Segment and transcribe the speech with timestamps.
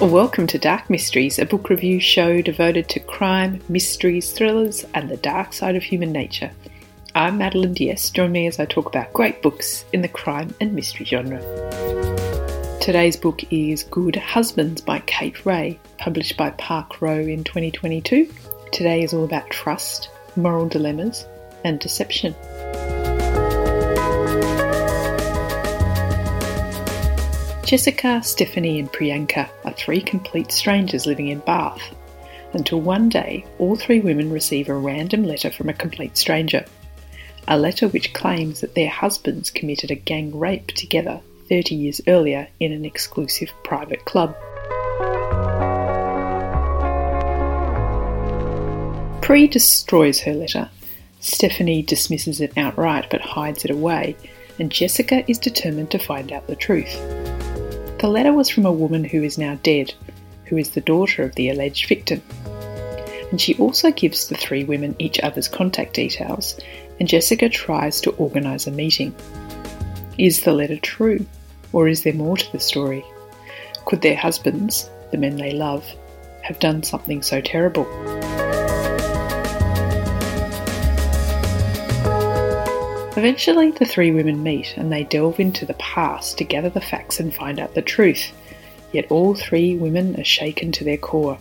[0.00, 5.16] Welcome to Dark Mysteries, a book review show devoted to crime, mysteries, thrillers, and the
[5.16, 6.52] dark side of human nature.
[7.16, 8.08] I'm Madeline Diaz.
[8.10, 11.40] Join me as I talk about great books in the crime and mystery genre.
[12.80, 18.32] Today's book is Good Husbands by Kate Rhea, published by Park Row in 2022.
[18.70, 21.26] Today is all about trust, moral dilemmas,
[21.64, 22.36] and deception.
[27.68, 31.94] Jessica, Stephanie, and Priyanka are three complete strangers living in Bath.
[32.54, 36.64] Until one day, all three women receive a random letter from a complete stranger.
[37.46, 42.48] A letter which claims that their husbands committed a gang rape together 30 years earlier
[42.58, 44.34] in an exclusive private club.
[49.20, 50.70] Pri destroys her letter.
[51.20, 54.16] Stephanie dismisses it outright but hides it away,
[54.58, 57.27] and Jessica is determined to find out the truth.
[57.98, 59.92] The letter was from a woman who is now dead,
[60.44, 62.22] who is the daughter of the alleged victim.
[63.30, 66.58] And she also gives the three women each other's contact details,
[67.00, 69.14] and Jessica tries to organise a meeting.
[70.16, 71.26] Is the letter true,
[71.72, 73.04] or is there more to the story?
[73.84, 75.84] Could their husbands, the men they love,
[76.42, 77.84] have done something so terrible?
[83.18, 87.18] Eventually, the three women meet and they delve into the past to gather the facts
[87.18, 88.30] and find out the truth.
[88.92, 91.36] Yet all three women are shaken to their core.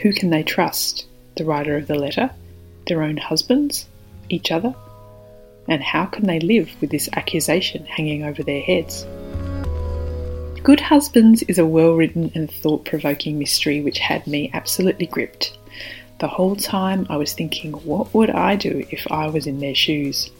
[0.00, 1.06] Who can they trust?
[1.36, 2.30] The writer of the letter?
[2.86, 3.88] Their own husbands?
[4.28, 4.72] Each other?
[5.66, 9.04] And how can they live with this accusation hanging over their heads?
[10.62, 15.58] Good Husbands is a well written and thought provoking mystery which had me absolutely gripped.
[16.20, 19.74] The whole time I was thinking, what would I do if I was in their
[19.74, 20.30] shoes?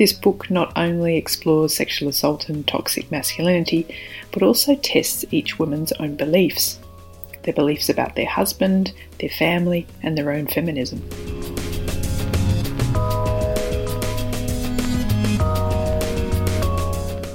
[0.00, 3.86] This book not only explores sexual assault and toxic masculinity,
[4.32, 6.78] but also tests each woman's own beliefs
[7.42, 11.06] their beliefs about their husband, their family, and their own feminism.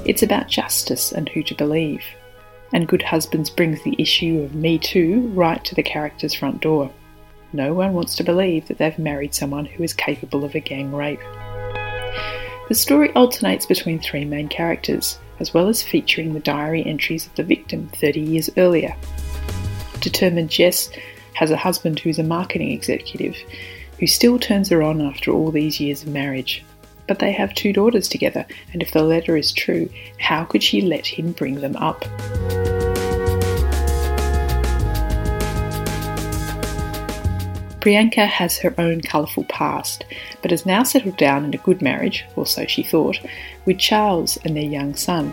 [0.04, 2.02] It's about justice and who to believe.
[2.72, 6.90] And Good Husbands brings the issue of Me Too right to the character's front door.
[7.52, 10.92] No one wants to believe that they've married someone who is capable of a gang
[10.92, 11.22] rape.
[12.68, 17.34] The story alternates between three main characters, as well as featuring the diary entries of
[17.36, 18.96] the victim 30 years earlier.
[20.00, 20.90] Determined Jess
[21.34, 23.36] has a husband who's a marketing executive
[24.00, 26.64] who still turns her on after all these years of marriage.
[27.06, 29.88] But they have two daughters together, and if the letter is true,
[30.18, 32.04] how could she let him bring them up?
[37.86, 40.04] Priyanka has her own colourful past,
[40.42, 43.20] but has now settled down in a good marriage, or so she thought,
[43.64, 45.32] with Charles and their young son.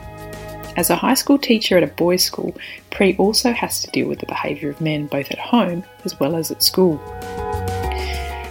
[0.77, 2.55] As a high school teacher at a boys' school,
[2.91, 6.35] Pri also has to deal with the behaviour of men both at home as well
[6.35, 7.01] as at school.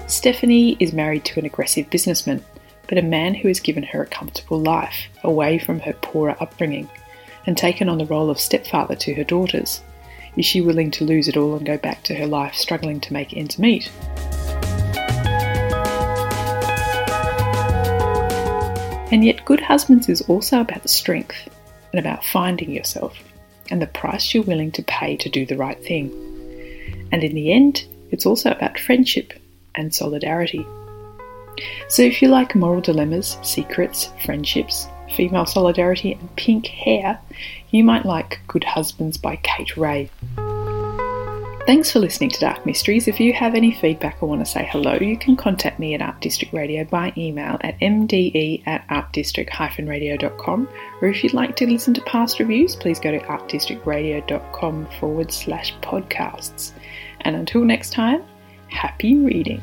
[0.09, 2.45] Stephanie is married to an aggressive businessman,
[2.89, 6.91] but a man who has given her a comfortable life away from her poorer upbringing
[7.47, 9.81] and taken on the role of stepfather to her daughters.
[10.37, 13.13] Is she willing to lose it all and go back to her life struggling to
[13.13, 13.91] make ends meet?
[19.13, 21.49] And yet, Good Husbands is also about the strength
[21.93, 23.15] and about finding yourself
[23.71, 26.11] and the price you're willing to pay to do the right thing.
[27.13, 29.35] And in the end, it's also about friendship
[29.75, 30.67] and solidarity.
[31.89, 37.21] So, if you like moral dilemmas, secrets, friendships, female solidarity, and pink hair,
[37.73, 40.09] you might like Good Husbands by Kate Rhea.
[41.65, 43.07] Thanks for listening to Dark Mysteries.
[43.07, 46.03] If you have any feedback or want to say hello, you can contact me at
[46.03, 50.69] Art District Radio by email at mde at artdistrict-radio.com.
[51.01, 55.73] Or if you'd like to listen to past reviews, please go to artdistrictradio.com forward slash
[55.77, 56.73] podcasts.
[57.21, 58.25] And until next time,
[58.67, 59.63] happy reading.